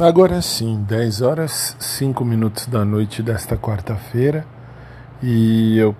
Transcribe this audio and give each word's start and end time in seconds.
Agora 0.00 0.42
sim, 0.42 0.84
10 0.88 1.22
horas 1.22 1.76
5 1.78 2.24
minutos 2.24 2.66
da 2.66 2.84
noite 2.84 3.22
desta 3.22 3.56
quarta-feira 3.56 4.44
e 5.22 5.78
eu 5.78 5.94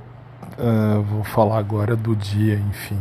uh, 0.59 1.01
vou 1.01 1.23
falar 1.23 1.59
agora 1.59 1.95
do 1.95 2.17
dia, 2.17 2.57
enfim. 2.57 2.99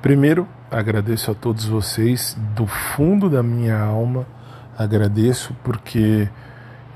Primeiro, 0.00 0.48
agradeço 0.70 1.30
a 1.30 1.34
todos 1.34 1.66
vocês 1.66 2.34
do 2.56 2.66
fundo 2.66 3.28
da 3.28 3.42
minha 3.42 3.78
alma, 3.78 4.26
agradeço 4.78 5.54
porque 5.62 6.26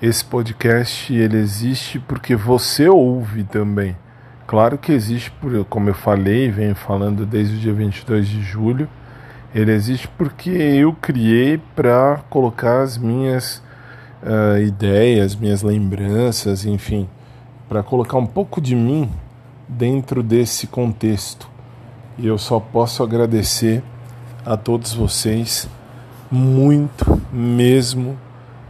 esse 0.01 0.25
podcast 0.25 1.13
ele 1.13 1.37
existe 1.37 1.99
porque 1.99 2.35
você 2.35 2.89
ouve 2.89 3.45
também. 3.45 3.95
Claro 4.47 4.79
que 4.79 4.91
existe, 4.91 5.31
como 5.69 5.91
eu 5.91 5.95
falei, 5.95 6.51
venho 6.51 6.75
falando 6.75 7.27
desde 7.27 7.57
o 7.57 7.59
dia 7.59 7.75
22 7.75 8.27
de 8.27 8.41
julho 8.41 8.89
ele 9.55 9.73
existe 9.73 10.09
porque 10.09 10.51
eu 10.51 10.93
criei 10.93 11.59
para 11.75 12.21
colocar 12.29 12.83
as 12.83 12.99
minhas 12.99 13.63
uh, 14.23 14.59
ideias, 14.61 15.35
minhas 15.35 15.63
lembranças, 15.63 16.67
enfim, 16.67 17.09
para 17.69 17.83
colocar 17.83 18.19
um 18.19 18.27
pouco 18.27 18.61
de 18.61 18.75
mim 18.75 19.11
dentro 19.67 20.23
desse 20.23 20.67
contexto. 20.67 21.49
E 22.19 22.27
eu 22.27 22.37
só 22.37 22.61
posso 22.61 23.03
agradecer 23.03 23.83
a 24.45 24.57
todos 24.57 24.93
vocês 24.93 25.69
muito 26.31 27.21
mesmo 27.33 28.19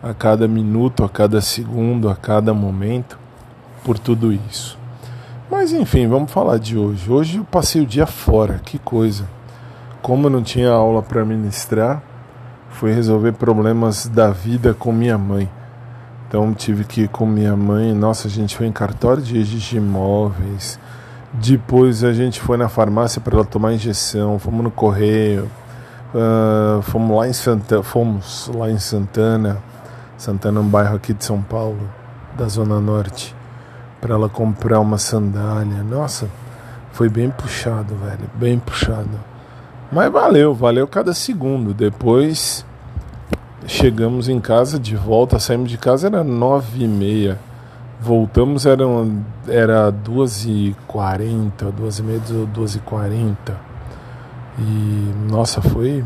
a 0.00 0.14
cada 0.14 0.46
minuto, 0.46 1.02
a 1.02 1.08
cada 1.08 1.40
segundo, 1.40 2.08
a 2.08 2.14
cada 2.14 2.54
momento 2.54 3.18
por 3.82 3.98
tudo 3.98 4.32
isso. 4.32 4.78
Mas 5.50 5.72
enfim, 5.72 6.06
vamos 6.06 6.30
falar 6.30 6.58
de 6.58 6.76
hoje. 6.76 7.10
Hoje 7.10 7.38
eu 7.38 7.44
passei 7.44 7.82
o 7.82 7.86
dia 7.86 8.06
fora, 8.06 8.60
que 8.64 8.78
coisa 8.78 9.37
como 10.08 10.30
não 10.30 10.42
tinha 10.42 10.70
aula 10.70 11.02
para 11.02 11.22
ministrar, 11.22 12.02
fui 12.70 12.94
resolver 12.94 13.32
problemas 13.32 14.08
da 14.08 14.30
vida 14.30 14.72
com 14.72 14.90
minha 14.90 15.18
mãe. 15.18 15.50
Então 16.26 16.54
tive 16.54 16.84
que 16.84 17.02
ir 17.02 17.08
com 17.08 17.26
minha 17.26 17.54
mãe. 17.54 17.92
Nossa, 17.92 18.26
a 18.26 18.30
gente 18.30 18.56
foi 18.56 18.66
em 18.66 18.72
cartório 18.72 19.22
de 19.22 19.34
registro 19.34 19.72
de 19.72 19.76
imóveis. 19.76 20.80
Depois 21.34 22.02
a 22.02 22.14
gente 22.14 22.40
foi 22.40 22.56
na 22.56 22.70
farmácia 22.70 23.20
para 23.20 23.34
ela 23.34 23.44
tomar 23.44 23.74
injeção. 23.74 24.38
Fomos 24.38 24.64
no 24.64 24.70
correio. 24.70 25.46
Uh, 26.14 26.80
fomos 26.80 27.14
lá 27.14 27.28
em 27.28 27.34
Santana, 27.34 27.82
fomos 27.82 28.50
lá 28.54 28.70
em 28.70 28.78
Santana, 28.78 29.58
Santana 30.16 30.58
é 30.58 30.62
um 30.62 30.66
bairro 30.66 30.96
aqui 30.96 31.12
de 31.12 31.22
São 31.22 31.42
Paulo, 31.42 31.86
da 32.34 32.48
zona 32.48 32.80
norte, 32.80 33.36
para 34.00 34.14
ela 34.14 34.26
comprar 34.26 34.80
uma 34.80 34.96
sandália. 34.96 35.82
Nossa, 35.82 36.26
foi 36.92 37.10
bem 37.10 37.30
puxado, 37.30 37.94
velho, 37.96 38.30
bem 38.36 38.58
puxado. 38.58 39.37
Mas 39.90 40.12
valeu, 40.12 40.54
valeu 40.54 40.86
cada 40.86 41.14
segundo. 41.14 41.72
Depois 41.72 42.64
chegamos 43.66 44.28
em 44.28 44.38
casa 44.38 44.78
de 44.78 44.94
volta, 44.94 45.38
saímos 45.38 45.70
de 45.70 45.78
casa, 45.78 46.08
era 46.08 46.22
nove 46.22 46.84
e 46.84 46.88
meia. 46.88 47.38
Voltamos, 48.00 48.66
eram, 48.66 49.24
era 49.48 49.90
duas 49.90 50.44
e 50.44 50.76
quarenta, 50.86 51.72
duas 51.72 51.98
e 51.98 52.02
meia, 52.02 52.20
duas 52.52 52.74
e 52.76 52.78
quarenta. 52.80 53.56
E, 54.58 55.12
nossa, 55.30 55.60
foi, 55.62 56.04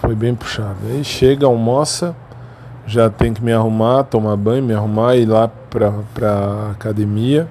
foi 0.00 0.14
bem 0.14 0.34
puxado. 0.34 0.78
Aí 0.88 1.04
chega, 1.04 1.46
almoça, 1.46 2.16
já 2.86 3.10
tem 3.10 3.34
que 3.34 3.44
me 3.44 3.52
arrumar, 3.52 4.04
tomar 4.04 4.36
banho, 4.36 4.62
me 4.62 4.74
arrumar 4.74 5.14
e 5.14 5.22
ir 5.22 5.26
lá 5.26 5.48
pra, 5.48 5.92
pra 6.14 6.70
academia. 6.72 7.46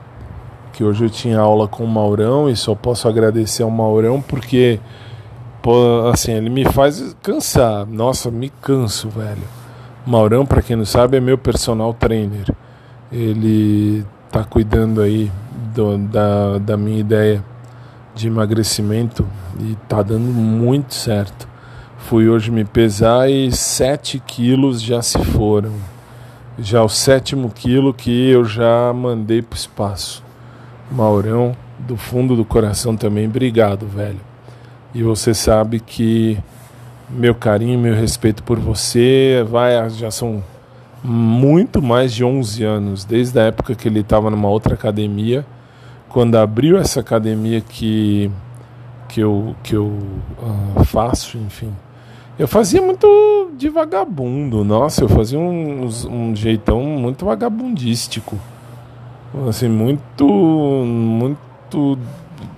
Que 0.73 0.83
hoje 0.83 1.05
eu 1.05 1.09
tinha 1.09 1.39
aula 1.39 1.67
com 1.67 1.83
o 1.83 1.87
Maurão 1.87 2.49
e 2.49 2.55
só 2.55 2.73
posso 2.73 3.07
agradecer 3.07 3.61
ao 3.61 3.69
Maurão 3.69 4.19
porque 4.19 4.79
assim, 6.11 6.33
ele 6.33 6.49
me 6.49 6.65
faz 6.65 7.15
cansar. 7.21 7.85
Nossa, 7.85 8.29
me 8.29 8.49
canso, 8.49 9.09
velho. 9.09 9.43
Maurão, 10.05 10.45
para 10.45 10.61
quem 10.61 10.75
não 10.75 10.85
sabe, 10.85 11.17
é 11.17 11.19
meu 11.19 11.37
personal 11.37 11.93
trainer. 11.93 12.53
Ele 13.11 14.05
tá 14.31 14.43
cuidando 14.43 15.01
aí 15.01 15.31
do, 15.73 15.97
da, 15.97 16.57
da 16.57 16.77
minha 16.77 16.99
ideia 16.99 17.43
de 18.15 18.27
emagrecimento 18.27 19.25
e 19.59 19.75
tá 19.87 20.01
dando 20.01 20.31
muito 20.31 20.93
certo. 20.93 21.47
Fui 21.97 22.27
hoje 22.27 22.51
me 22.51 22.65
pesar 22.65 23.29
e 23.29 23.51
7 23.51 24.19
quilos 24.19 24.81
já 24.81 25.01
se 25.01 25.17
foram. 25.23 25.71
Já 26.59 26.83
o 26.83 26.89
sétimo 26.89 27.49
quilo 27.49 27.93
que 27.93 28.29
eu 28.29 28.43
já 28.43 28.91
mandei 28.93 29.41
pro 29.41 29.57
espaço. 29.57 30.23
Maurão, 30.91 31.55
do 31.79 31.95
fundo 31.95 32.35
do 32.35 32.45
coração 32.45 32.95
também, 32.95 33.25
obrigado, 33.25 33.87
velho. 33.87 34.32
E 34.93 35.01
você 35.01 35.33
sabe 35.33 35.79
que 35.79 36.37
meu 37.09 37.33
carinho, 37.33 37.79
meu 37.79 37.95
respeito 37.95 38.43
por 38.43 38.59
você 38.59 39.45
vai 39.49 39.89
já 39.89 40.11
são 40.11 40.43
muito 41.03 41.81
mais 41.81 42.13
de 42.13 42.23
11 42.23 42.63
anos, 42.63 43.05
desde 43.05 43.39
a 43.39 43.43
época 43.43 43.75
que 43.75 43.87
ele 43.87 43.99
estava 43.99 44.29
numa 44.29 44.47
outra 44.47 44.73
academia, 44.73 45.45
quando 46.09 46.35
abriu 46.35 46.77
essa 46.77 46.99
academia 46.99 47.59
que 47.59 48.31
que 49.09 49.19
eu 49.21 49.55
que 49.63 49.75
eu 49.75 49.87
uh, 49.87 50.83
faço, 50.85 51.37
enfim. 51.37 51.71
Eu 52.39 52.47
fazia 52.47 52.81
muito 52.81 53.51
de 53.57 53.69
vagabundo, 53.69 54.63
nossa, 54.63 55.03
eu 55.03 55.09
fazia 55.09 55.37
um, 55.37 55.87
um 56.09 56.35
jeitão 56.35 56.81
muito 56.81 57.25
vagabundístico. 57.25 58.37
Assim, 59.49 59.67
muito 59.67 60.25
muito 60.25 61.97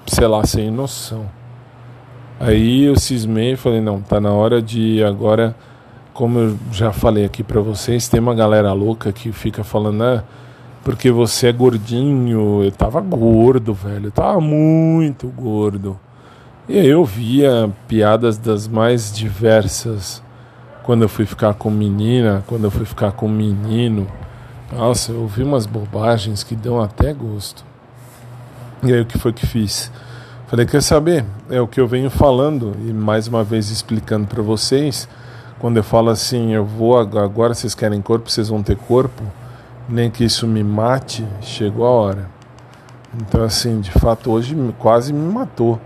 sei 0.06 0.28
lá, 0.28 0.46
sem 0.46 0.70
noção. 0.70 1.26
Aí 2.40 2.84
eu 2.84 3.00
cismei 3.00 3.54
e 3.54 3.56
falei, 3.56 3.80
não, 3.80 4.02
tá 4.02 4.20
na 4.20 4.32
hora 4.32 4.62
de 4.62 5.04
agora, 5.04 5.56
como 6.14 6.40
eu 6.40 6.58
já 6.72 6.92
falei 6.92 7.24
aqui 7.26 7.44
para 7.44 7.62
vocês, 7.62 8.10
tem 8.10 8.20
uma 8.20 8.36
galera 8.36 8.74
louca 8.74 9.12
que 9.14 9.32
fica 9.32 9.64
falando, 9.64 10.04
ah, 10.04 10.24
porque 10.84 11.10
você 11.10 11.48
é 11.48 11.52
gordinho, 11.52 12.64
eu 12.64 12.72
tava 12.72 13.00
gordo, 13.02 13.74
velho, 13.74 14.08
eu 14.08 14.12
tava 14.12 14.42
muito 14.42 15.28
gordo. 15.30 16.00
E 16.68 16.78
eu 16.78 17.06
via 17.06 17.72
piadas 17.88 18.38
das 18.38 18.68
mais 18.68 19.14
diversas 19.14 20.22
quando 20.84 21.04
eu 21.04 21.10
fui 21.10 21.26
ficar 21.26 21.54
com 21.54 21.70
menina, 21.70 22.44
quando 22.48 22.66
eu 22.66 22.72
fui 22.72 22.86
ficar 22.86 23.12
com 23.12 23.28
menino. 23.28 24.08
Nossa, 24.72 25.12
eu 25.12 25.22
ouvi 25.22 25.42
umas 25.42 25.66
bobagens 25.66 26.44
que 26.44 26.56
dão 26.56 26.82
até 26.82 27.14
gosto. 27.14 27.64
E 28.84 28.94
aí 28.94 29.02
o 29.02 29.06
que 29.06 29.18
foi 29.18 29.32
que 29.32 29.46
fiz? 29.48 29.92
Falei, 30.48 30.64
quer 30.68 30.84
saber? 30.84 31.26
É 31.50 31.60
o 31.60 31.68
que 31.68 31.80
eu 31.80 31.88
venho 31.88 32.08
falando 32.08 32.76
e 32.88 32.94
mais 32.94 33.28
uma 33.28 33.44
vez 33.44 33.72
explicando 33.72 34.28
para 34.28 34.44
vocês. 34.44 35.10
Quando 35.58 35.78
eu 35.78 35.84
falo 35.84 36.12
assim, 36.12 36.54
eu 36.54 36.64
vou 36.64 37.00
agora, 37.00 37.56
vocês 37.56 37.74
querem 37.74 38.00
corpo, 38.00 38.30
vocês 38.30 38.50
vão 38.50 38.62
ter 38.62 38.78
corpo, 38.78 39.24
nem 39.90 40.12
que 40.12 40.24
isso 40.24 40.46
me 40.46 40.64
mate, 40.64 41.26
chegou 41.42 41.88
a 41.88 41.90
hora. 41.90 42.30
Então, 43.20 43.44
assim, 43.44 43.82
de 43.82 43.90
fato, 43.90 44.32
hoje 44.32 44.56
quase 44.78 45.12
me 45.12 45.34
matou. 45.34 45.82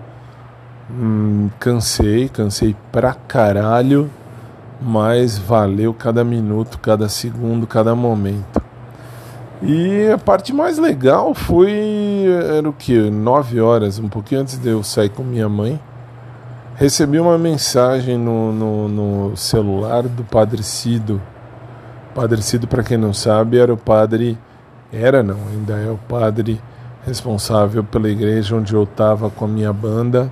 Hum, 0.91 1.50
cansei, 1.58 2.28
cansei 2.28 2.76
pra 2.91 3.14
caralho, 3.14 4.09
mas 4.81 5.38
valeu 5.38 5.94
cada 5.94 6.22
minuto, 6.22 6.80
cada 6.80 7.08
segundo, 7.08 7.66
cada 7.66 7.96
momento. 7.96 8.59
E 9.62 10.09
a 10.09 10.18
parte 10.18 10.53
mais 10.53 10.78
legal 10.78 11.34
foi, 11.34 12.25
era 12.58 12.70
o 12.70 12.72
que, 12.72 12.97
nove 13.09 13.59
horas, 13.59 14.00
um 14.00 14.08
pouquinho 14.08 14.42
antes 14.42 14.58
de 14.58 14.70
eu 14.70 14.81
sair 14.84 15.09
com 15.09 15.22
minha 15.22 15.50
mãe, 15.50 15.78
recebi 16.75 17.20
uma 17.20 17.38
mensagem 17.38 18.18
no, 18.18 18.53
no, 18.53 18.88
no 18.88 19.38
celular 19.38 20.03
do 20.03 20.24
Padre 20.24 20.64
Cido. 20.64 21.22
Padre 22.16 22.42
Cido, 22.42 22.68
para 22.68 22.84
quem 22.84 22.97
não 22.97 23.14
sabe, 23.14 23.58
era 23.58 23.74
o 23.74 23.78
padre, 23.78 24.38
era 24.94 25.22
não, 25.22 25.38
ainda 25.52 25.74
é 25.74 25.91
o 25.91 25.97
padre 25.97 26.62
responsável 27.06 27.84
pela 27.84 28.09
igreja 28.09 28.56
onde 28.56 28.74
eu 28.74 28.84
estava 28.84 29.30
com 29.30 29.44
a 29.44 29.47
minha 29.47 29.74
banda. 29.74 30.31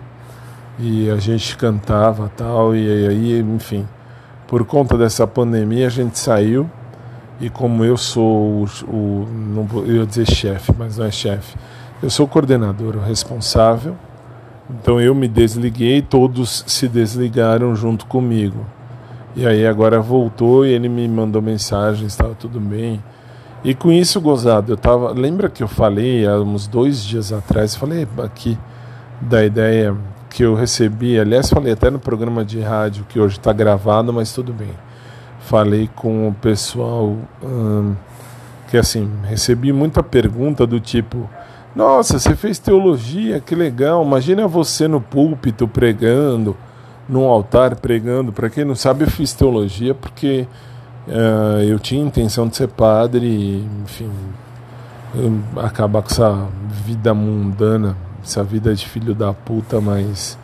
E 0.79 1.09
a 1.09 1.17
gente 1.17 1.57
cantava 1.57 2.31
tal, 2.37 2.73
e 2.73 3.07
aí, 3.07 3.39
enfim, 3.41 3.85
por 4.47 4.63
conta 4.63 4.97
dessa 4.97 5.27
pandemia 5.27 5.87
a 5.87 5.89
gente 5.89 6.17
saiu 6.17 6.69
e 7.39 7.49
como 7.49 7.85
eu 7.85 7.97
sou 7.97 8.63
o, 8.63 8.67
o 8.87 9.27
não 9.29 9.63
vou, 9.63 9.85
eu 9.85 9.97
ia 9.97 10.05
dizer 10.05 10.25
chefe, 10.25 10.73
mas 10.77 10.97
não 10.97 11.05
é 11.05 11.11
chefe, 11.11 11.55
eu 12.01 12.09
sou 12.09 12.25
o 12.25 12.29
coordenador, 12.29 12.95
o 12.95 12.99
responsável. 12.99 13.95
Então 14.69 14.99
eu 14.99 15.15
me 15.15 15.27
desliguei, 15.27 16.01
todos 16.01 16.63
se 16.67 16.87
desligaram 16.87 17.75
junto 17.75 18.05
comigo. 18.05 18.65
E 19.35 19.47
aí 19.47 19.65
agora 19.65 19.99
voltou 19.99 20.65
e 20.65 20.71
ele 20.71 20.89
me 20.89 21.07
mandou 21.07 21.41
mensagem, 21.41 22.07
estava 22.07 22.35
tudo 22.35 22.59
bem. 22.59 23.01
E 23.63 23.73
com 23.73 23.91
isso, 23.91 24.19
gozado, 24.19 24.73
eu 24.73 24.77
tava. 24.77 25.11
Lembra 25.11 25.49
que 25.49 25.63
eu 25.63 25.67
falei 25.67 26.27
há 26.27 26.37
uns 26.37 26.67
dois 26.67 27.03
dias 27.03 27.31
atrás, 27.31 27.75
falei 27.75 28.07
aqui 28.23 28.57
da 29.21 29.45
ideia 29.45 29.95
que 30.29 30.43
eu 30.43 30.53
recebi, 30.53 31.17
aliás, 31.19 31.49
falei 31.49 31.73
até 31.73 31.89
no 31.89 31.97
programa 31.97 32.43
de 32.43 32.59
rádio 32.59 33.05
que 33.07 33.19
hoje 33.19 33.37
está 33.37 33.53
gravado, 33.53 34.11
mas 34.11 34.33
tudo 34.33 34.53
bem 34.53 34.86
falei 35.47 35.89
com 35.95 36.27
o 36.27 36.33
pessoal 36.33 37.15
hum, 37.43 37.95
que 38.69 38.77
assim 38.77 39.09
recebi 39.23 39.71
muita 39.73 40.03
pergunta 40.03 40.67
do 40.67 40.79
tipo 40.79 41.29
nossa 41.75 42.19
você 42.19 42.35
fez 42.35 42.59
teologia 42.59 43.39
que 43.39 43.55
legal 43.55 44.03
imagina 44.03 44.47
você 44.47 44.87
no 44.87 45.01
púlpito 45.01 45.67
pregando 45.67 46.55
num 47.07 47.25
altar 47.25 47.75
pregando. 47.75 48.33
Para 48.33 48.49
quem 48.49 48.65
não 48.65 48.75
sabe 48.75 49.05
eu 49.05 49.09
fiz 49.09 49.33
teologia 49.33 49.93
porque 49.95 50.47
Uh, 51.07 51.63
eu 51.63 51.79
tinha 51.79 52.03
intenção 52.03 52.49
de 52.49 52.57
ser 52.57 52.67
padre, 52.67 53.65
enfim, 53.81 54.11
acabar 55.55 56.01
com 56.01 56.09
essa 56.09 56.47
vida 56.69 57.13
mundana, 57.13 57.95
essa 58.21 58.43
vida 58.43 58.75
de 58.75 58.85
filho 58.85 59.15
da 59.15 59.31
puta, 59.31 59.79
mas 59.79 60.37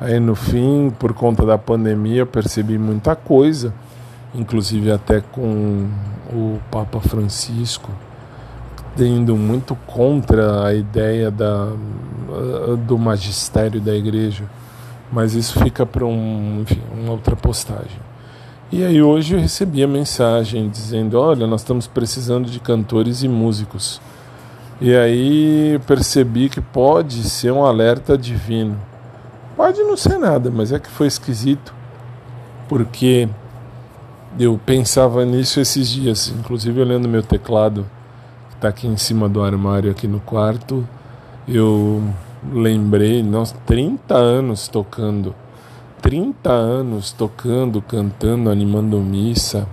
aí 0.00 0.18
no 0.18 0.34
fim, 0.34 0.90
por 0.98 1.12
conta 1.12 1.44
da 1.44 1.58
pandemia, 1.58 2.20
eu 2.20 2.26
percebi 2.26 2.78
muita 2.78 3.14
coisa, 3.14 3.74
inclusive 4.34 4.90
até 4.90 5.20
com 5.20 5.88
o 6.32 6.58
Papa 6.70 7.00
Francisco 7.00 7.90
tendo 8.96 9.36
muito 9.36 9.74
contra 9.86 10.66
a 10.66 10.74
ideia 10.74 11.30
da, 11.30 11.72
do 12.86 12.98
magistério 12.98 13.80
da 13.80 13.94
igreja, 13.94 14.44
mas 15.12 15.34
isso 15.34 15.58
fica 15.60 15.86
para 15.86 16.04
um, 16.04 16.64
uma 16.92 17.12
outra 17.12 17.36
postagem. 17.36 17.98
E 18.72 18.84
aí 18.84 19.02
hoje 19.02 19.34
eu 19.34 19.40
recebi 19.40 19.82
a 19.82 19.88
mensagem 19.88 20.68
dizendo: 20.68 21.18
olha, 21.18 21.46
nós 21.46 21.62
estamos 21.62 21.86
precisando 21.86 22.48
de 22.48 22.60
cantores 22.60 23.22
e 23.22 23.28
músicos. 23.28 24.00
E 24.80 24.94
aí 24.94 25.80
percebi 25.86 26.48
que 26.48 26.60
pode 26.60 27.24
ser 27.28 27.52
um 27.52 27.64
alerta 27.64 28.16
divino. 28.16 28.78
Pode 29.56 29.82
não 29.82 29.96
ser 29.96 30.18
nada, 30.18 30.50
mas 30.50 30.72
é 30.72 30.78
que 30.78 30.88
foi 30.88 31.06
esquisito, 31.06 31.74
porque 32.68 33.28
eu 34.38 34.58
pensava 34.64 35.24
nisso 35.24 35.60
esses 35.60 35.88
dias, 35.88 36.32
inclusive 36.38 36.80
olhando 36.80 37.08
meu 37.08 37.22
teclado, 37.22 37.86
que 38.48 38.56
está 38.56 38.68
aqui 38.68 38.86
em 38.86 38.96
cima 38.96 39.28
do 39.28 39.42
armário 39.42 39.90
aqui 39.90 40.06
no 40.06 40.20
quarto, 40.20 40.86
eu 41.48 42.02
lembrei, 42.52 43.22
nós 43.22 43.54
30 43.66 44.14
anos 44.14 44.68
tocando 44.68 45.34
30 46.00 46.50
anos 46.50 47.12
tocando, 47.12 47.82
cantando, 47.82 48.50
animando 48.50 48.98
missa. 49.00 49.66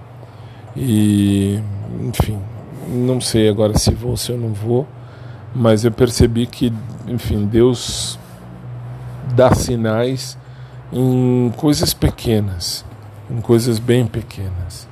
E 0.76 1.60
enfim, 2.02 2.40
não 2.88 3.20
sei 3.20 3.50
agora 3.50 3.78
se 3.78 3.92
vou 3.94 4.12
ou 4.12 4.18
se 4.18 4.32
eu 4.32 4.38
não 4.38 4.54
vou, 4.54 4.88
mas 5.56 5.84
eu 5.84 5.92
percebi 5.92 6.46
que, 6.46 6.72
enfim, 7.08 7.46
Deus 7.46 8.20
dá 9.36 9.54
sinais 9.54 10.38
em 10.92 11.52
coisas 11.58 11.94
pequenas, 11.94 12.86
em 13.30 13.42
coisas 13.42 13.80
bem 13.80 14.06
pequenas. 14.06 14.88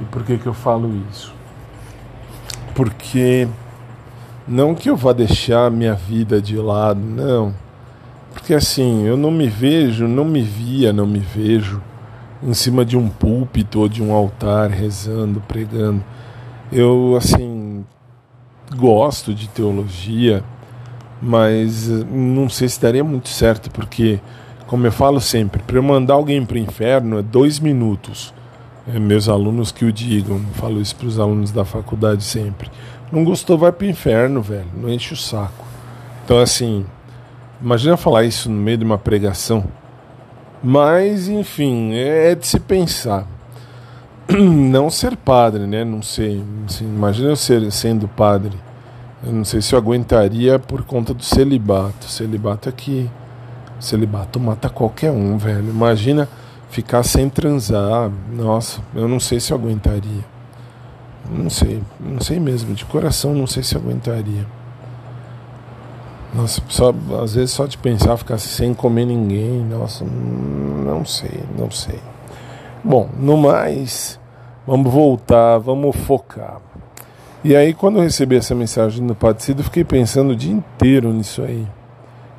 E 0.00 0.04
por 0.04 0.22
que 0.24 0.38
que 0.38 0.46
eu 0.46 0.54
falo 0.54 0.92
isso? 1.10 1.34
Porque 2.74 3.48
não 4.46 4.74
que 4.74 4.88
eu 4.88 4.96
vá 4.96 5.12
deixar 5.12 5.70
minha 5.70 5.94
vida 5.94 6.40
de 6.40 6.56
lado, 6.56 7.00
não 7.00 7.54
porque 8.38 8.54
assim, 8.54 9.04
eu 9.04 9.16
não 9.16 9.30
me 9.30 9.48
vejo, 9.48 10.06
não 10.06 10.24
me 10.24 10.40
via, 10.40 10.92
não 10.92 11.06
me 11.06 11.18
vejo 11.18 11.82
em 12.42 12.54
cima 12.54 12.84
de 12.84 12.96
um 12.96 13.08
púlpito 13.08 13.80
ou 13.80 13.88
de 13.88 14.02
um 14.02 14.12
altar 14.12 14.70
rezando, 14.70 15.42
pregando. 15.46 16.04
Eu 16.70 17.16
assim 17.16 17.84
gosto 18.76 19.34
de 19.34 19.48
teologia, 19.48 20.44
mas 21.20 21.90
eh, 21.90 22.04
não 22.10 22.48
sei 22.48 22.68
se 22.68 22.80
daria 22.80 23.02
muito 23.02 23.28
certo, 23.28 23.70
porque, 23.70 24.20
como 24.68 24.86
eu 24.86 24.92
falo 24.92 25.20
sempre, 25.20 25.60
para 25.64 25.76
eu 25.76 25.82
mandar 25.82 26.14
alguém 26.14 26.44
para 26.46 26.54
o 26.54 26.58
inferno 26.58 27.18
é 27.18 27.22
dois 27.22 27.58
minutos. 27.58 28.32
É 28.86 28.98
meus 29.00 29.28
alunos 29.28 29.72
que 29.72 29.84
o 29.84 29.92
digam, 29.92 30.40
falo 30.54 30.80
isso 30.80 30.94
para 30.94 31.08
os 31.08 31.18
alunos 31.18 31.50
da 31.50 31.64
faculdade 31.64 32.22
sempre. 32.22 32.70
Não 33.10 33.24
gostou, 33.24 33.58
vai 33.58 33.72
para 33.72 33.86
o 33.86 33.90
inferno, 33.90 34.40
velho, 34.40 34.68
não 34.74 34.88
enche 34.88 35.12
o 35.12 35.16
saco. 35.16 35.64
Então, 36.24 36.38
assim, 36.38 36.86
Imagina 37.60 37.96
falar 37.96 38.22
isso 38.22 38.48
no 38.48 38.56
meio 38.56 38.78
de 38.78 38.84
uma 38.84 38.98
pregação. 38.98 39.64
Mas, 40.62 41.28
enfim, 41.28 41.92
é 41.94 42.34
de 42.36 42.46
se 42.46 42.60
pensar. 42.60 43.26
Não 44.30 44.88
ser 44.90 45.16
padre, 45.16 45.66
né? 45.66 45.84
Não 45.84 46.00
sei. 46.00 46.44
Assim, 46.68 46.84
imagina 46.84 47.30
eu 47.30 47.36
ser, 47.36 47.70
sendo 47.72 48.06
padre. 48.06 48.56
Eu 49.26 49.32
não 49.32 49.44
sei 49.44 49.60
se 49.60 49.74
eu 49.74 49.78
aguentaria 49.78 50.60
por 50.60 50.84
conta 50.84 51.12
do 51.12 51.24
celibato. 51.24 52.06
Celibato 52.06 52.68
é 52.68 52.72
que. 52.72 53.10
Celibato 53.80 54.40
mata 54.40 54.68
qualquer 54.68 55.10
um, 55.10 55.38
velho. 55.38 55.70
Imagina 55.70 56.28
ficar 56.70 57.02
sem 57.02 57.28
transar. 57.28 58.10
Nossa, 58.32 58.80
eu 58.94 59.08
não 59.08 59.20
sei 59.20 59.40
se 59.40 59.52
eu 59.52 59.56
aguentaria. 59.56 60.24
Não 61.30 61.50
sei, 61.50 61.82
não 62.00 62.20
sei 62.20 62.40
mesmo. 62.40 62.74
De 62.74 62.84
coração, 62.84 63.34
não 63.34 63.46
sei 63.46 63.62
se 63.62 63.74
eu 63.74 63.80
aguentaria. 63.80 64.46
Nossa, 66.34 66.60
só, 66.68 66.94
às 67.22 67.34
vezes 67.34 67.52
só 67.52 67.66
de 67.66 67.78
pensar 67.78 68.16
ficar 68.18 68.38
sem 68.38 68.74
comer 68.74 69.06
ninguém, 69.06 69.64
nossa, 69.64 70.04
não 70.04 71.04
sei, 71.04 71.42
não 71.58 71.70
sei. 71.70 71.98
Bom, 72.84 73.08
no 73.18 73.36
mais, 73.36 74.20
vamos 74.66 74.92
voltar, 74.92 75.58
vamos 75.58 75.96
focar. 75.96 76.60
E 77.42 77.56
aí, 77.56 77.72
quando 77.72 77.96
eu 77.96 78.02
recebi 78.02 78.36
essa 78.36 78.54
mensagem 78.54 79.06
do 79.06 79.14
Padre 79.14 79.42
Cido, 79.42 79.64
fiquei 79.64 79.84
pensando 79.84 80.32
o 80.32 80.36
dia 80.36 80.52
inteiro 80.52 81.12
nisso 81.12 81.42
aí. 81.42 81.66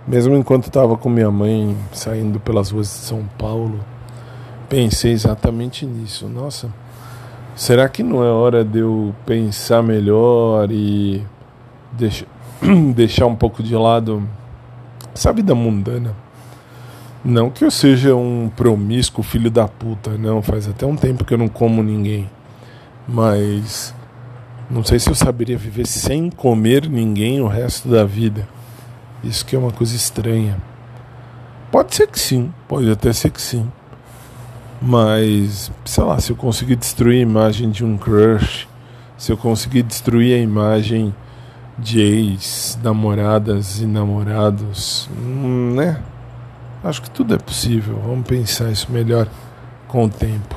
Mesmo 0.10 0.36
enquanto 0.36 0.66
estava 0.66 0.98
com 0.98 1.08
minha 1.08 1.32
mãe 1.32 1.78
saindo 1.94 2.40
pelas 2.40 2.72
ruas 2.72 2.88
de 2.88 2.94
São 2.94 3.24
Paulo, 3.38 3.80
pensei 4.68 5.14
exatamente 5.14 5.86
nisso. 5.86 6.28
Nossa, 6.28 6.74
será 7.56 7.88
que 7.88 8.04
não 8.04 8.24
é 8.24 8.30
hora 8.30 8.66
de 8.66 8.80
eu 8.80 9.16
pensar 9.26 9.82
melhor 9.82 10.70
e 10.72 11.24
deixar 11.94 12.26
deixar 12.94 13.26
um 13.26 13.36
pouco 13.36 13.64
de 13.64 13.76
lado 13.76 14.28
essa 15.14 15.32
vida 15.32 15.56
mundana. 15.56 16.14
Não 17.24 17.50
que 17.50 17.66
eu 17.66 17.72
seja 17.72 18.16
um 18.16 18.50
promíscuo 18.56 19.24
filho 19.24 19.52
da 19.52 19.68
puta, 19.68 20.12
não. 20.18 20.42
Faz 20.42 20.68
até 20.68 20.86
um 20.86 20.96
tempo 20.96 21.26
que 21.26 21.34
eu 21.34 21.38
não 21.38 21.50
como 21.50 21.84
ninguém. 21.84 22.30
Mas 23.08 23.94
não 24.70 24.84
sei 24.84 25.00
se 25.00 25.10
eu 25.10 25.16
saberia 25.16 25.58
viver 25.58 25.86
sem 25.86 26.30
comer 26.30 26.90
ninguém 26.90 27.42
o 27.42 27.48
resto 27.48 27.90
da 27.90 28.06
vida. 28.06 28.48
Isso 29.24 29.46
que 29.46 29.56
é 29.56 29.60
uma 29.60 29.72
coisa 29.72 29.96
estranha. 29.96 30.58
Pode 31.72 31.96
ser 31.96 32.08
que 32.08 32.20
sim, 32.20 32.52
pode 32.68 32.90
até 32.90 33.14
ser 33.14 33.30
que 33.30 33.42
sim. 33.42 33.70
Mas, 34.82 35.72
sei 35.86 36.04
lá, 36.04 36.20
se 36.20 36.32
eu 36.32 36.36
conseguir 36.36 36.76
destruir 36.76 37.20
a 37.20 37.22
imagem 37.22 37.70
de 37.70 37.84
um 37.84 37.98
crush, 37.98 38.68
se 39.18 39.32
eu 39.32 39.38
conseguir 39.38 39.84
destruir 39.84 40.34
a 40.36 40.42
imagem 40.42 41.14
de 41.78 42.00
ex, 42.00 42.80
namoradas 42.82 43.82
e 43.82 43.86
namorados, 43.86 45.10
hum, 45.18 45.74
né? 45.76 46.02
Acho 46.84 47.02
que 47.02 47.12
tudo 47.12 47.36
é 47.36 47.38
possível. 47.38 48.02
Vamos 48.06 48.26
pensar 48.26 48.72
isso 48.72 48.90
melhor 48.92 49.28
com 49.88 50.06
o 50.06 50.10
tempo. 50.10 50.56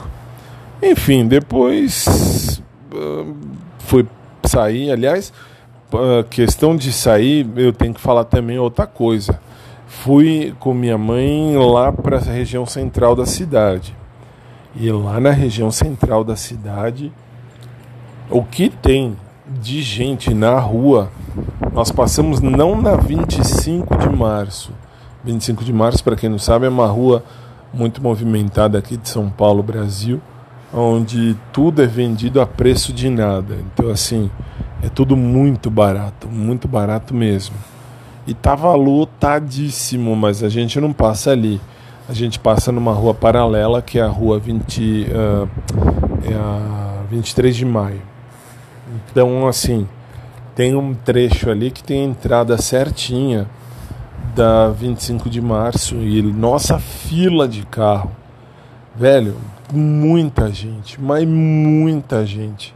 Enfim, 0.81 1.26
depois 1.26 2.62
uh, 2.92 3.37
foi 3.81 4.07
sair. 4.45 4.92
Aliás, 4.92 5.33
questão 6.30 6.76
de 6.76 6.92
sair, 6.92 7.49
eu 7.56 7.72
tenho 7.72 7.94
que 7.94 8.00
falar 8.00 8.25
também 8.25 8.58
outra 8.58 8.87
coisa. 8.87 9.40
Fui 9.87 10.54
com 10.58 10.72
minha 10.72 10.96
mãe 10.96 11.56
lá 11.56 11.92
para 11.92 12.16
a 12.16 12.20
região 12.20 12.64
central 12.64 13.14
da 13.14 13.26
cidade. 13.26 13.94
E 14.75 14.90
lá 14.90 15.20
na 15.20 15.30
região 15.30 15.70
central 15.70 16.25
da 16.25 16.34
cidade, 16.34 17.12
o 18.30 18.42
que 18.42 18.70
tem 18.70 19.16
de 19.61 19.82
gente 19.82 20.32
na 20.32 20.58
rua. 20.58 21.11
Nós 21.72 21.90
passamos 21.90 22.40
não 22.40 22.80
na 22.80 22.96
25 22.96 23.96
de 23.96 24.08
março. 24.08 24.72
25 25.25 25.64
de 25.64 25.72
março, 25.72 26.02
para 26.02 26.16
quem 26.16 26.28
não 26.28 26.38
sabe, 26.38 26.66
é 26.66 26.68
uma 26.68 26.87
rua 26.87 27.25
muito 27.72 28.02
movimentada 28.02 28.78
aqui 28.78 28.96
de 28.96 29.08
São 29.08 29.30
Paulo, 29.30 29.62
Brasil, 29.62 30.20
onde 30.72 31.37
tudo 31.52 31.82
é 31.82 31.87
vendido 31.87 32.40
a 32.40 32.46
preço 32.46 32.92
de 32.92 33.08
nada. 33.08 33.56
Então, 33.72 33.90
assim, 33.90 34.30
é 34.82 34.88
tudo 34.88 35.16
muito 35.16 35.70
barato, 35.70 36.28
muito 36.28 36.66
barato 36.66 37.14
mesmo. 37.14 37.54
E 38.26 38.34
tava 38.34 38.74
lotadíssimo, 38.74 40.14
mas 40.16 40.42
a 40.42 40.48
gente 40.48 40.80
não 40.80 40.92
passa 40.92 41.30
ali. 41.30 41.60
A 42.08 42.12
gente 42.12 42.38
passa 42.38 42.72
numa 42.72 42.92
rua 42.92 43.14
paralela, 43.14 43.80
que 43.80 43.98
é 43.98 44.02
a 44.02 44.08
rua 44.08 44.38
20, 44.38 45.06
uh, 45.08 45.48
é 46.28 46.34
a 46.34 47.02
23 47.08 47.54
de 47.54 47.64
maio. 47.64 48.02
Então, 49.10 49.46
assim, 49.46 49.88
tem 50.54 50.74
um 50.74 50.94
trecho 50.94 51.48
ali 51.48 51.70
que 51.70 51.82
tem 51.82 52.02
a 52.02 52.04
entrada 52.04 52.58
certinha 52.58 53.48
da 54.34 54.68
25 54.68 55.30
de 55.30 55.40
março 55.40 55.96
e 55.96 56.22
nossa 56.22 56.78
fila 56.78 57.48
de 57.48 57.64
carro. 57.66 58.10
Velho, 58.94 59.36
muita 59.72 60.50
gente, 60.50 61.00
mas 61.00 61.26
muita 61.26 62.26
gente, 62.26 62.74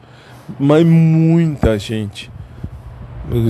mas 0.58 0.86
muita 0.86 1.78
gente. 1.78 2.30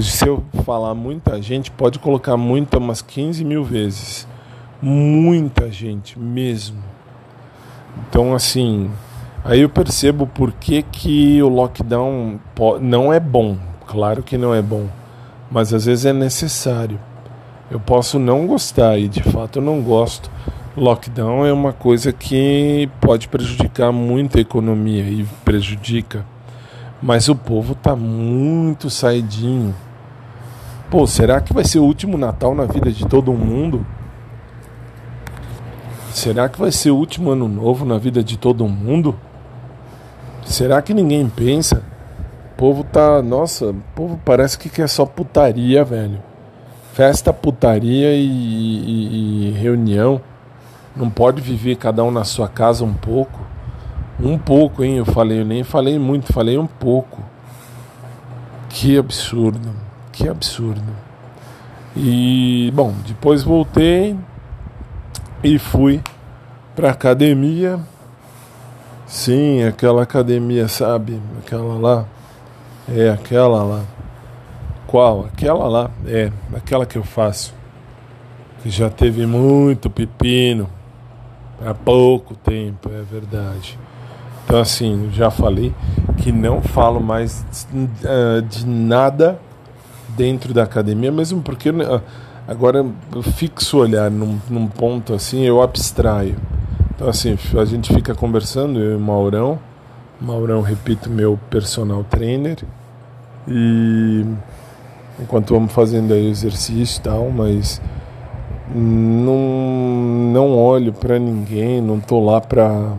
Se 0.02 0.26
eu 0.26 0.42
falar 0.64 0.94
muita 0.94 1.40
gente, 1.42 1.70
pode 1.70 1.98
colocar 1.98 2.36
muita, 2.36 2.78
umas 2.78 3.02
15 3.02 3.44
mil 3.44 3.62
vezes. 3.62 4.26
Muita 4.80 5.70
gente 5.70 6.18
mesmo. 6.18 6.82
Então, 8.08 8.34
assim, 8.34 8.90
Aí 9.48 9.60
eu 9.60 9.68
percebo 9.68 10.26
por 10.26 10.52
que, 10.52 10.82
que 10.82 11.40
o 11.40 11.48
lockdown 11.48 12.40
não 12.80 13.12
é 13.12 13.20
bom. 13.20 13.56
Claro 13.86 14.20
que 14.20 14.36
não 14.36 14.52
é 14.52 14.60
bom, 14.60 14.88
mas 15.48 15.72
às 15.72 15.86
vezes 15.86 16.04
é 16.04 16.12
necessário. 16.12 16.98
Eu 17.70 17.78
posso 17.78 18.18
não 18.18 18.44
gostar 18.44 18.98
e 18.98 19.06
de 19.06 19.22
fato 19.22 19.60
eu 19.60 19.62
não 19.62 19.80
gosto 19.80 20.28
lockdown 20.76 21.46
é 21.46 21.52
uma 21.52 21.72
coisa 21.72 22.12
que 22.12 22.88
pode 23.00 23.28
prejudicar 23.28 23.92
muito 23.92 24.36
a 24.36 24.40
economia 24.40 25.04
e 25.04 25.24
prejudica. 25.44 26.26
Mas 27.02 27.28
o 27.28 27.34
povo 27.34 27.74
tá 27.74 27.94
muito 27.94 28.88
saidinho. 28.88 29.74
Pô, 30.90 31.06
será 31.06 31.40
que 31.40 31.52
vai 31.52 31.64
ser 31.64 31.78
o 31.78 31.84
último 31.84 32.16
Natal 32.16 32.54
na 32.54 32.64
vida 32.64 32.90
de 32.90 33.06
todo 33.06 33.32
mundo? 33.32 33.84
Será 36.12 36.48
que 36.48 36.58
vai 36.58 36.72
ser 36.72 36.90
o 36.90 36.96
último 36.96 37.30
ano 37.30 37.46
novo 37.46 37.84
na 37.84 37.98
vida 37.98 38.24
de 38.24 38.38
todo 38.38 38.66
mundo? 38.66 39.14
Será 40.46 40.80
que 40.80 40.94
ninguém 40.94 41.28
pensa? 41.28 41.82
O 42.52 42.56
povo 42.56 42.84
tá. 42.84 43.20
Nossa, 43.20 43.66
o 43.66 43.82
povo 43.94 44.18
parece 44.24 44.58
que 44.58 44.70
quer 44.70 44.88
só 44.88 45.04
putaria, 45.04 45.84
velho. 45.84 46.22
Festa, 46.94 47.32
putaria 47.32 48.14
e, 48.14 48.26
e, 48.26 49.48
e 49.48 49.50
reunião. 49.50 50.20
Não 50.96 51.10
pode 51.10 51.42
viver 51.42 51.76
cada 51.76 52.02
um 52.02 52.10
na 52.10 52.24
sua 52.24 52.48
casa 52.48 52.82
um 52.82 52.94
pouco. 52.94 53.38
Um 54.20 54.38
pouco, 54.38 54.82
hein? 54.82 54.96
Eu 54.96 55.04
falei, 55.04 55.40
eu 55.40 55.44
nem 55.44 55.62
falei 55.62 55.98
muito, 55.98 56.32
falei 56.32 56.56
um 56.56 56.66
pouco. 56.66 57.22
Que 58.68 58.96
absurdo, 58.96 59.70
que 60.12 60.28
absurdo. 60.28 60.82
E, 61.94 62.70
bom, 62.74 62.94
depois 63.06 63.42
voltei 63.42 64.16
e 65.42 65.58
fui 65.58 66.02
pra 66.74 66.90
academia. 66.90 67.78
Sim, 69.06 69.62
aquela 69.64 70.02
academia, 70.02 70.68
sabe? 70.68 71.20
Aquela 71.38 71.74
lá. 71.78 72.06
É, 72.88 73.10
aquela 73.10 73.62
lá. 73.62 73.84
Qual? 74.86 75.26
Aquela 75.26 75.68
lá. 75.68 75.90
É, 76.06 76.30
aquela 76.54 76.84
que 76.84 76.96
eu 76.96 77.04
faço. 77.04 77.54
Que 78.62 78.70
já 78.70 78.90
teve 78.90 79.26
muito 79.26 79.88
pepino. 79.88 80.68
Há 81.64 81.72
pouco 81.72 82.34
tempo, 82.34 82.90
é 82.90 83.02
verdade. 83.02 83.78
Então, 84.46 84.60
assim, 84.60 85.10
já 85.12 85.28
falei 85.28 85.74
que 86.18 86.30
não 86.30 86.62
falo 86.62 87.00
mais 87.00 87.44
uh, 87.74 88.40
de 88.42 88.64
nada 88.64 89.40
dentro 90.10 90.54
da 90.54 90.62
academia, 90.62 91.10
mesmo 91.10 91.42
porque 91.42 91.70
uh, 91.70 92.00
agora 92.46 92.86
eu 93.12 93.22
fixo 93.24 93.78
o 93.78 93.80
olhar 93.80 94.08
num, 94.08 94.38
num, 94.48 94.68
ponto 94.68 95.12
assim, 95.12 95.42
eu 95.42 95.60
abstraio. 95.60 96.36
Então, 96.94 97.08
assim, 97.08 97.36
a 97.60 97.64
gente 97.64 97.92
fica 97.92 98.14
conversando, 98.14 98.78
eu 98.78 98.92
e 98.92 98.94
o 98.94 99.00
Maurão. 99.00 99.58
Maurão, 100.20 100.62
repito, 100.62 101.10
meu 101.10 101.36
personal 101.50 102.04
trainer. 102.04 102.58
E 103.48 104.24
enquanto 105.20 105.54
vamos 105.54 105.72
fazendo 105.72 106.14
aí 106.14 106.28
o 106.28 106.30
exercício 106.30 107.00
e 107.00 107.02
tal, 107.02 107.30
mas 107.30 107.82
não, 108.72 110.30
não 110.32 110.56
olho 110.56 110.92
para 110.92 111.18
ninguém, 111.18 111.82
não 111.82 111.98
tô 111.98 112.24
lá 112.24 112.40
para 112.40 112.92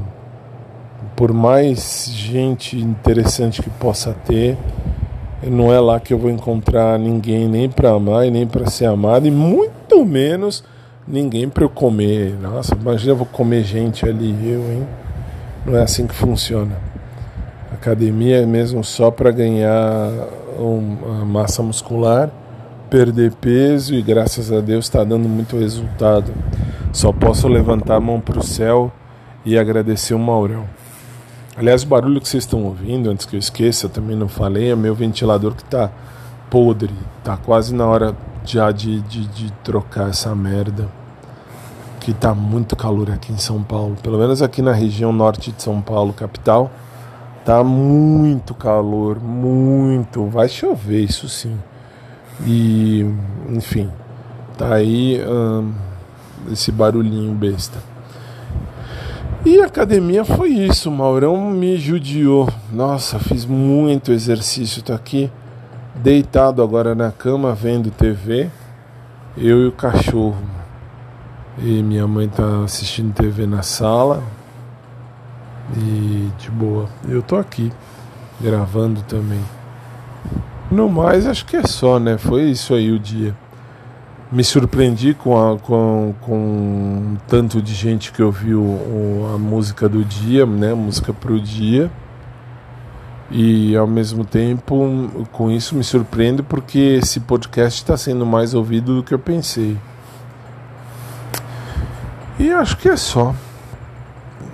por 1.17 1.33
mais 1.33 2.11
gente 2.13 2.77
interessante 2.77 3.63
que 3.63 3.71
possa 3.71 4.13
ter, 4.13 4.55
não 5.41 5.73
é 5.73 5.79
lá 5.79 5.99
que 5.99 6.13
eu 6.13 6.17
vou 6.19 6.29
encontrar 6.29 6.99
ninguém 6.99 7.49
nem 7.49 7.67
para 7.67 7.89
amar 7.89 8.27
e 8.27 8.29
nem 8.29 8.45
para 8.45 8.69
ser 8.69 8.85
amado, 8.85 9.27
e 9.27 9.31
muito 9.31 10.05
menos 10.05 10.63
ninguém 11.07 11.49
para 11.49 11.63
eu 11.63 11.69
comer. 11.69 12.37
Nossa, 12.39 12.75
imagina 12.75 13.13
eu 13.13 13.15
vou 13.15 13.25
comer 13.25 13.63
gente 13.63 14.07
ali, 14.07 14.29
eu, 14.47 14.61
hein? 14.71 14.87
Não 15.65 15.75
é 15.75 15.81
assim 15.81 16.05
que 16.05 16.13
funciona. 16.13 16.77
Academia 17.73 18.37
é 18.43 18.45
mesmo 18.45 18.83
só 18.83 19.09
para 19.09 19.31
ganhar 19.31 20.11
uma 20.59 21.25
massa 21.25 21.63
muscular, 21.63 22.29
perder 22.91 23.33
peso 23.33 23.95
e 23.95 24.03
graças 24.03 24.51
a 24.51 24.61
Deus 24.61 24.85
está 24.85 25.03
dando 25.03 25.27
muito 25.27 25.57
resultado. 25.57 26.31
Só 26.93 27.11
posso 27.11 27.47
levantar 27.47 27.95
a 27.95 27.99
mão 27.99 28.19
para 28.19 28.37
o 28.37 28.43
céu 28.43 28.91
e 29.43 29.57
agradecer 29.57 30.13
o 30.13 30.19
Maurão. 30.19 30.65
Aliás, 31.57 31.81
o 31.81 31.87
barulho 31.87 32.21
que 32.21 32.29
vocês 32.29 32.43
estão 32.43 32.65
ouvindo, 32.65 33.09
antes 33.09 33.25
que 33.25 33.35
eu 33.35 33.39
esqueça, 33.39 33.87
eu 33.87 33.89
também 33.89 34.15
não 34.15 34.27
falei, 34.27 34.69
é 34.69 34.75
meu 34.75 34.93
ventilador 34.93 35.55
que 35.55 35.63
está 35.63 35.89
podre. 36.51 36.93
Tá 37.23 37.35
quase 37.35 37.73
na 37.73 37.83
hora 37.87 38.15
já 38.45 38.71
de, 38.71 39.01
de, 39.01 39.25
de, 39.25 39.51
trocar 39.63 40.11
essa 40.11 40.35
merda. 40.35 40.87
Que 41.99 42.13
tá 42.13 42.35
muito 42.35 42.75
calor 42.75 43.09
aqui 43.09 43.33
em 43.33 43.39
São 43.39 43.63
Paulo. 43.63 43.97
Pelo 44.03 44.19
menos 44.19 44.43
aqui 44.43 44.61
na 44.61 44.71
região 44.71 45.11
norte 45.11 45.51
de 45.51 45.63
São 45.63 45.81
Paulo, 45.81 46.13
capital. 46.13 46.69
Tá 47.43 47.63
muito 47.63 48.53
calor, 48.53 49.19
muito. 49.19 50.27
Vai 50.27 50.47
chover, 50.47 51.05
isso 51.05 51.27
sim. 51.27 51.57
E, 52.45 53.03
enfim, 53.49 53.89
tá 54.55 54.75
aí 54.75 55.19
hum, 55.27 55.73
esse 56.51 56.71
barulhinho 56.71 57.33
besta. 57.33 57.96
E 59.47 59.61
academia 59.61 60.25
foi 60.25 60.49
isso, 60.49 60.91
Maurão 60.91 61.49
me 61.51 61.77
judiou. 61.77 62.49
Nossa, 62.69 63.17
fiz 63.17 63.45
muito 63.45 64.11
exercício, 64.11 64.81
tô 64.81 64.91
aqui 64.91 65.31
deitado 65.95 66.61
agora 66.61 66.93
na 66.93 67.13
cama 67.13 67.55
vendo 67.55 67.89
TV, 67.89 68.49
eu 69.37 69.61
e 69.61 69.67
o 69.67 69.71
cachorro. 69.71 70.35
E 71.59 71.81
minha 71.81 72.05
mãe 72.05 72.27
tá 72.27 72.65
assistindo 72.65 73.13
TV 73.13 73.47
na 73.47 73.61
sala. 73.61 74.21
E 75.77 76.29
de 76.37 76.51
boa. 76.51 76.89
Eu 77.07 77.21
tô 77.21 77.37
aqui 77.37 77.71
gravando 78.41 79.01
também. 79.03 79.45
No 80.69 80.89
mais, 80.89 81.25
acho 81.25 81.45
que 81.45 81.55
é 81.55 81.63
só, 81.63 81.99
né? 81.99 82.17
Foi 82.17 82.43
isso 82.43 82.73
aí 82.73 82.91
o 82.91 82.99
dia 82.99 83.33
me 84.31 84.43
surpreendi 84.43 85.13
com, 85.13 85.37
a, 85.37 85.57
com, 85.57 86.13
com 86.21 87.15
tanto 87.27 87.61
de 87.61 87.73
gente 87.73 88.11
que 88.11 88.21
ouviu 88.21 88.77
a 89.33 89.37
música 89.37 89.87
do 89.87 90.03
dia, 90.03 90.45
né, 90.45 90.73
música 90.73 91.13
pro 91.13 91.39
dia. 91.39 91.89
E 93.29 93.75
ao 93.75 93.87
mesmo 93.87 94.23
tempo, 94.23 95.27
com 95.33 95.51
isso 95.51 95.75
me 95.75 95.83
surpreendo 95.83 96.43
porque 96.43 96.79
esse 96.79 97.19
podcast 97.19 97.81
está 97.81 97.97
sendo 97.97 98.25
mais 98.25 98.53
ouvido 98.53 98.95
do 98.95 99.03
que 99.03 99.13
eu 99.13 99.19
pensei. 99.19 99.77
E 102.39 102.51
acho 102.51 102.77
que 102.77 102.87
é 102.87 102.95
só. 102.95 103.33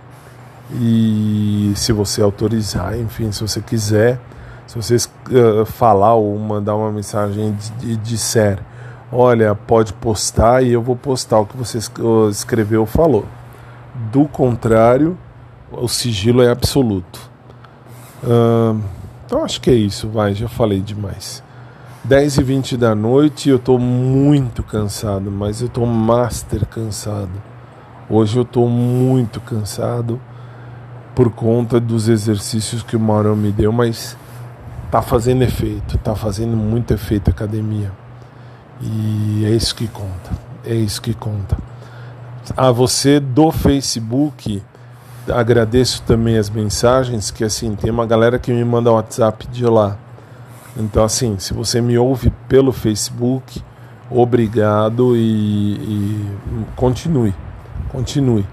E 0.80 1.72
se 1.74 1.92
você 1.92 2.22
autorizar, 2.22 2.98
enfim, 2.98 3.32
se 3.32 3.40
você 3.40 3.60
quiser, 3.60 4.20
se 4.66 4.76
você 4.76 4.96
uh, 4.96 5.64
falar 5.64 6.14
ou 6.14 6.38
mandar 6.38 6.76
uma 6.76 6.92
mensagem 6.92 7.56
e 7.82 7.96
disser, 7.96 8.58
olha, 9.12 9.54
pode 9.54 9.92
postar 9.94 10.62
e 10.62 10.72
eu 10.72 10.82
vou 10.82 10.96
postar 10.96 11.40
o 11.40 11.46
que 11.46 11.56
você 11.56 11.78
escreveu 12.30 12.80
ou 12.80 12.86
falou. 12.86 13.24
Do 14.12 14.26
contrário, 14.26 15.16
o 15.72 15.88
sigilo 15.88 16.42
é 16.42 16.50
absoluto. 16.50 17.30
Uh, 18.22 18.80
então 19.26 19.44
acho 19.44 19.60
que 19.60 19.70
é 19.70 19.74
isso, 19.74 20.08
vai, 20.08 20.34
já 20.34 20.48
falei 20.48 20.80
demais. 20.80 21.42
10 22.04 22.38
e 22.38 22.42
20 22.42 22.76
da 22.76 22.94
noite, 22.94 23.50
eu 23.50 23.56
estou 23.56 23.78
muito 23.78 24.62
cansado, 24.62 25.30
mas 25.30 25.60
eu 25.60 25.66
estou 25.66 25.84
master 25.84 26.64
cansado. 26.66 27.42
Hoje 28.08 28.38
eu 28.38 28.42
estou 28.42 28.68
muito 28.68 29.40
cansado 29.40 30.18
por 31.14 31.30
conta 31.30 31.78
dos 31.78 32.08
exercícios 32.08 32.82
que 32.82 32.96
o 32.96 33.00
Mauro 33.00 33.36
me 33.36 33.52
deu, 33.52 33.72
mas 33.72 34.16
tá 34.90 35.02
fazendo 35.02 35.42
efeito, 35.42 35.98
tá 35.98 36.14
fazendo 36.14 36.56
muito 36.56 36.94
efeito 36.94 37.28
a 37.28 37.32
academia. 37.32 37.92
E 38.80 39.44
é 39.44 39.50
isso 39.50 39.74
que 39.74 39.88
conta, 39.88 40.30
é 40.64 40.74
isso 40.74 41.02
que 41.02 41.14
conta. 41.14 41.56
A 42.56 42.70
você 42.70 43.20
do 43.20 43.50
Facebook, 43.50 44.62
agradeço 45.28 46.02
também 46.02 46.38
as 46.38 46.48
mensagens, 46.48 47.30
que 47.30 47.44
assim, 47.44 47.74
tem 47.74 47.90
uma 47.90 48.06
galera 48.06 48.38
que 48.38 48.52
me 48.52 48.64
manda 48.64 48.92
WhatsApp 48.92 49.46
de 49.48 49.64
lá. 49.64 49.96
Então 50.76 51.02
assim, 51.02 51.38
se 51.38 51.52
você 51.52 51.80
me 51.80 51.98
ouve 51.98 52.30
pelo 52.48 52.72
Facebook, 52.72 53.62
obrigado 54.10 55.16
e, 55.16 55.74
e 55.74 56.26
continue, 56.76 57.34
continue. 57.90 58.46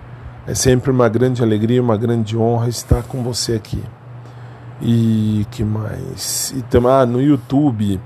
É 0.47 0.53
sempre 0.53 0.91
uma 0.91 1.09
grande 1.09 1.41
alegria, 1.41 1.81
uma 1.81 1.97
grande 1.97 2.37
honra 2.37 2.67
estar 2.67 3.03
com 3.03 3.23
você 3.23 3.53
aqui. 3.53 3.81
E 4.81 5.45
que 5.51 5.63
mais? 5.63 6.53
E 6.55 6.63
ah, 6.87 7.05
no 7.05 7.21
YouTube, 7.21 7.99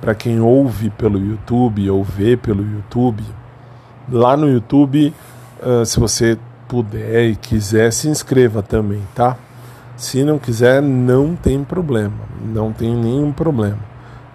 para 0.00 0.14
quem 0.14 0.40
ouve 0.40 0.90
pelo 0.90 1.18
YouTube 1.18 1.90
ou 1.90 2.04
vê 2.04 2.36
pelo 2.36 2.62
YouTube, 2.62 3.22
lá 4.10 4.36
no 4.36 4.48
YouTube, 4.48 5.12
uh, 5.60 5.84
se 5.84 5.98
você 5.98 6.38
puder 6.66 7.30
e 7.30 7.36
quiser, 7.36 7.92
se 7.92 8.08
inscreva 8.08 8.62
também, 8.62 9.02
tá? 9.14 9.36
Se 9.96 10.22
não 10.22 10.38
quiser, 10.38 10.80
não 10.80 11.34
tem 11.34 11.64
problema, 11.64 12.14
não 12.44 12.72
tem 12.72 12.94
nenhum 12.94 13.32
problema. 13.32 13.78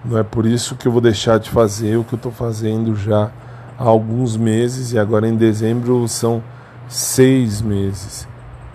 Não 0.04 0.18
é 0.18 0.24
por 0.24 0.46
isso 0.46 0.76
que 0.76 0.88
eu 0.88 0.92
vou 0.92 1.00
deixar 1.00 1.40
de 1.40 1.50
fazer 1.50 1.96
o 1.96 2.04
que 2.04 2.14
eu 2.14 2.18
estou 2.18 2.32
fazendo 2.32 2.96
já 2.96 3.32
há 3.78 3.84
alguns 3.84 4.36
meses 4.36 4.92
e 4.92 5.00
agora 5.00 5.28
em 5.28 5.36
dezembro 5.36 6.06
são 6.08 6.44
seis 6.90 7.62
meses, 7.62 8.28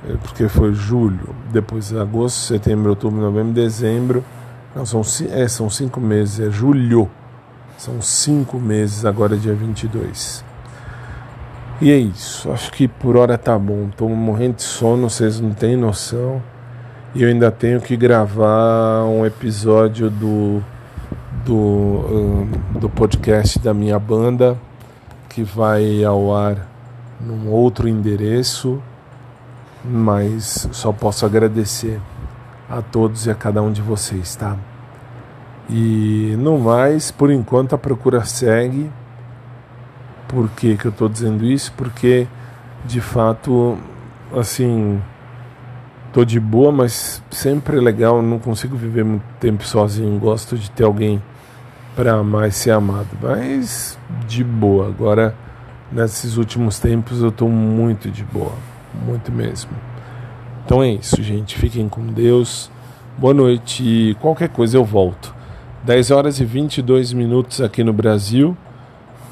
é, 0.09 0.15
porque 0.15 0.49
foi 0.49 0.73
julho, 0.73 1.35
depois 1.53 1.95
agosto, 1.95 2.39
setembro, 2.39 2.91
outubro, 2.91 3.21
novembro, 3.21 3.53
dezembro. 3.53 4.25
Não, 4.79 4.87
são, 4.87 5.03
é, 5.33 5.49
são 5.49 5.69
cinco 5.69 6.01
meses, 6.01 6.39
é 6.39 6.53
julho. 6.53 7.11
São 7.77 8.01
cinco 8.01 8.61
meses, 8.61 9.05
agora 9.05 9.35
é 9.35 9.37
dia 9.37 9.53
22. 9.53 10.45
E 11.81 11.91
é 11.91 11.97
isso, 11.97 12.49
acho 12.53 12.71
que 12.71 12.87
por 12.87 13.17
hora 13.17 13.37
tá 13.37 13.59
bom. 13.59 13.89
Tô 13.97 14.09
morrendo 14.09 14.55
de 14.55 14.63
sono, 14.63 15.11
vocês 15.11 15.41
não 15.41 15.51
têm 15.51 15.77
noção. 15.77 16.41
E 17.13 17.25
eu 17.25 17.29
ainda 17.29 17.51
tenho 17.51 17.81
que 17.81 17.97
gravar 17.97 19.05
um 19.07 19.27
episódio 19.27 20.09
do, 20.09 20.63
do, 21.45 21.57
um, 21.57 22.79
do 22.79 22.89
podcast 22.89 23.59
da 23.59 23.75
minha 23.75 23.99
banda, 23.99 24.57
que 25.29 25.43
vai 25.43 26.05
ao 26.05 26.33
ar 26.33 26.69
num 27.21 27.51
outro 27.51 27.89
endereço, 27.89 28.81
mas 29.85 30.69
só 30.71 30.93
posso 30.93 31.27
agradecer 31.27 32.01
a 32.71 32.81
todos 32.81 33.27
e 33.27 33.31
a 33.33 33.35
cada 33.35 33.61
um 33.61 33.73
de 33.73 33.83
vocês, 33.83 34.37
tá? 34.37 34.57
E 35.69 36.35
no 36.39 36.59
mais, 36.59 37.11
por 37.11 37.31
enquanto 37.31 37.75
a 37.75 37.79
procura 37.79 38.25
segue. 38.25 38.91
Por 40.27 40.49
que, 40.51 40.77
que 40.77 40.87
eu 40.87 40.91
estou 40.91 41.09
dizendo 41.09 41.45
isso? 41.45 41.73
Porque 41.77 42.27
de 42.85 43.01
fato, 43.01 43.79
assim, 44.35 45.01
tô 46.13 46.25
de 46.25 46.39
boa, 46.41 46.71
mas 46.73 47.23
sempre 47.31 47.79
é 47.79 47.81
legal. 47.81 48.23
Não 48.23 48.39
consigo 48.39 48.77
viver 48.77 49.05
muito 49.05 49.25
tempo 49.41 49.65
sozinho. 49.65 50.19
Gosto 50.19 50.57
de 50.57 50.71
ter 50.71 50.85
alguém 50.85 51.23
para 51.97 52.47
e 52.47 52.53
ser 52.53 52.71
amado, 52.71 53.09
mas 53.21 53.99
de 54.27 54.45
boa. 54.45 54.87
Agora 54.87 55.35
nesses 55.91 56.37
últimos 56.37 56.79
tempos 56.79 57.23
eu 57.23 57.31
estou 57.31 57.49
muito 57.49 58.11
de 58.11 58.23
boa, 58.23 58.53
muito 59.05 59.33
mesmo. 59.33 59.73
Então 60.65 60.83
é 60.83 60.91
isso, 60.91 61.21
gente. 61.23 61.59
Fiquem 61.59 61.89
com 61.89 62.07
Deus. 62.07 62.71
Boa 63.17 63.35
noite 63.35 64.17
qualquer 64.21 64.49
coisa 64.49 64.77
eu 64.77 64.85
volto. 64.85 65.28
10 65.89 66.11
horas 66.11 66.39
e 66.39 66.45
22 66.45 67.15
minutos 67.15 67.63
aqui 67.63 67.83
no 67.83 67.95
Brasil, 67.95 68.55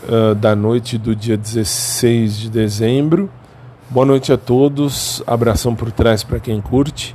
uh, 0.08 0.34
da 0.34 0.56
noite 0.56 0.96
do 0.96 1.14
dia 1.14 1.36
16 1.36 2.34
de 2.34 2.48
dezembro. 2.48 3.28
Boa 3.90 4.06
noite 4.06 4.32
a 4.32 4.38
todos. 4.38 5.22
Abração 5.26 5.74
por 5.74 5.92
trás 5.92 6.24
para 6.24 6.40
quem 6.40 6.58
curte. 6.62 7.14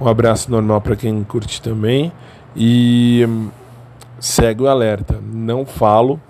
Um 0.00 0.06
abraço 0.06 0.48
normal 0.52 0.80
para 0.80 0.94
quem 0.94 1.24
curte 1.24 1.60
também. 1.60 2.12
E 2.54 3.26
um, 3.28 3.48
segue 4.20 4.62
o 4.62 4.68
alerta. 4.68 5.18
Não 5.20 5.66
falo, 5.66 6.20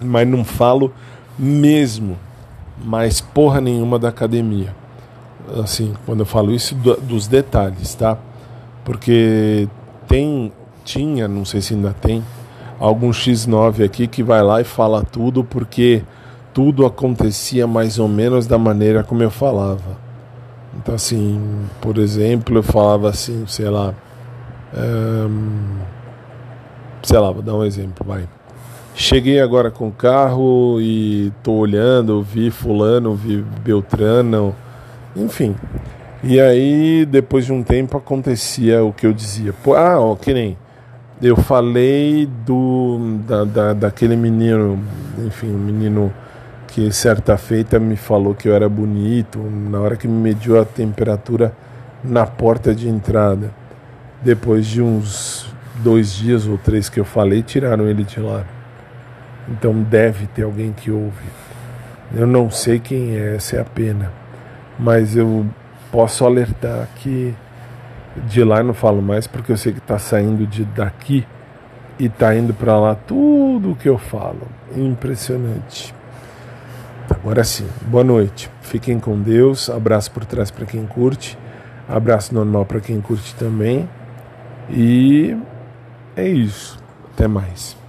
mas 0.00 0.28
não 0.28 0.44
falo 0.44 0.94
mesmo, 1.36 2.16
mas 2.84 3.20
porra 3.20 3.60
nenhuma 3.60 3.98
da 3.98 4.10
academia. 4.10 4.72
Assim, 5.60 5.92
quando 6.06 6.20
eu 6.20 6.26
falo 6.26 6.52
isso, 6.52 6.76
do, 6.76 6.94
dos 6.98 7.26
detalhes, 7.26 7.96
tá? 7.96 8.16
Porque 8.84 9.68
tem, 10.06 10.52
tinha, 10.84 11.26
não 11.26 11.44
sei 11.44 11.60
se 11.60 11.74
ainda 11.74 11.92
tem, 11.92 12.22
algum 12.78 13.10
X9 13.10 13.84
aqui 13.84 14.06
que 14.06 14.22
vai 14.22 14.42
lá 14.42 14.60
e 14.60 14.64
fala 14.64 15.02
tudo 15.02 15.42
porque 15.42 16.02
tudo 16.52 16.86
acontecia 16.86 17.66
mais 17.66 17.98
ou 17.98 18.06
menos 18.06 18.46
da 18.46 18.58
maneira 18.58 19.02
como 19.02 19.22
eu 19.22 19.30
falava. 19.30 19.98
Então, 20.76 20.94
assim, 20.94 21.40
por 21.80 21.98
exemplo, 21.98 22.58
eu 22.58 22.62
falava 22.62 23.08
assim, 23.08 23.44
sei 23.46 23.68
lá. 23.68 23.94
Um, 24.76 25.78
sei 27.02 27.18
lá, 27.18 27.30
vou 27.30 27.42
dar 27.42 27.54
um 27.54 27.64
exemplo, 27.64 28.06
vai. 28.06 28.28
Cheguei 28.94 29.40
agora 29.40 29.70
com 29.70 29.88
o 29.88 29.92
carro 29.92 30.80
e 30.80 31.32
tô 31.42 31.52
olhando, 31.52 32.22
vi 32.22 32.50
fulano, 32.50 33.14
vi 33.14 33.44
Beltrano, 33.64 34.54
enfim. 35.16 35.56
E 36.22 36.40
aí, 36.40 37.04
depois 37.04 37.44
de 37.44 37.52
um 37.52 37.62
tempo, 37.62 37.96
acontecia 37.96 38.84
o 38.84 38.92
que 38.92 39.06
eu 39.06 39.12
dizia. 39.12 39.54
Ah, 39.76 39.98
ó, 39.98 40.14
que 40.14 40.32
nem 40.32 40.56
eu 41.22 41.36
falei 41.36 42.26
do 42.44 43.18
da, 43.26 43.44
da, 43.44 43.72
daquele 43.72 44.16
menino, 44.16 44.82
enfim, 45.24 45.48
um 45.48 45.58
menino 45.58 46.12
que 46.68 46.92
certa 46.92 47.36
feita 47.36 47.78
me 47.78 47.96
falou 47.96 48.34
que 48.34 48.48
eu 48.48 48.54
era 48.54 48.68
bonito, 48.68 49.38
na 49.38 49.78
hora 49.78 49.96
que 49.96 50.08
me 50.08 50.20
mediu 50.20 50.60
a 50.60 50.64
temperatura 50.64 51.54
na 52.02 52.26
porta 52.26 52.74
de 52.74 52.88
entrada. 52.88 53.52
Depois 54.22 54.66
de 54.66 54.82
uns 54.82 55.46
dois 55.76 56.12
dias 56.12 56.46
ou 56.46 56.58
três 56.58 56.88
que 56.88 56.98
eu 56.98 57.04
falei, 57.04 57.42
tiraram 57.42 57.86
ele 57.86 58.02
de 58.02 58.18
lá. 58.18 58.44
Então 59.48 59.82
deve 59.82 60.26
ter 60.26 60.42
alguém 60.42 60.72
que 60.72 60.90
ouve. 60.90 61.24
Eu 62.14 62.26
não 62.26 62.50
sei 62.50 62.78
quem 62.78 63.16
é, 63.16 63.36
essa 63.36 63.56
é 63.56 63.60
a 63.60 63.64
pena. 63.64 64.10
Mas 64.78 65.16
eu 65.16 65.46
posso 65.92 66.24
alertar 66.24 66.88
que 66.96 67.34
de 68.26 68.44
lá 68.44 68.58
eu 68.58 68.64
não 68.64 68.74
falo 68.74 69.02
mais 69.02 69.26
porque 69.26 69.52
eu 69.52 69.56
sei 69.56 69.72
que 69.72 69.78
está 69.78 69.98
saindo 69.98 70.46
de 70.46 70.64
daqui 70.64 71.26
e 71.98 72.06
está 72.06 72.34
indo 72.34 72.52
para 72.54 72.78
lá 72.78 72.94
tudo 72.94 73.72
o 73.72 73.76
que 73.76 73.88
eu 73.88 73.98
falo. 73.98 74.46
Impressionante. 74.76 75.94
Agora 77.10 77.44
sim, 77.44 77.66
boa 77.86 78.04
noite. 78.04 78.50
Fiquem 78.62 78.98
com 78.98 79.20
Deus. 79.20 79.68
Abraço 79.68 80.10
por 80.10 80.24
trás 80.24 80.50
para 80.50 80.66
quem 80.66 80.86
curte. 80.86 81.38
Abraço 81.88 82.34
normal 82.34 82.64
para 82.64 82.80
quem 82.80 83.00
curte 83.00 83.34
também. 83.34 83.88
E 84.70 85.36
é 86.16 86.26
isso. 86.26 86.78
Até 87.12 87.28
mais. 87.28 87.83